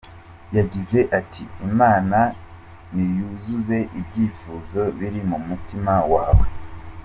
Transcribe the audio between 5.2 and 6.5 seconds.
mu mutima wawe.